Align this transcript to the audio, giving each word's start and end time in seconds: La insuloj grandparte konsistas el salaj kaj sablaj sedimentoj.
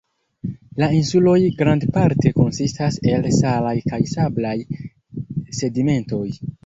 La 0.83 0.87
insuloj 0.99 1.35
grandparte 1.59 2.31
konsistas 2.39 2.97
el 3.11 3.29
salaj 3.37 3.75
kaj 3.93 4.01
sablaj 4.15 4.57
sedimentoj. 5.61 6.25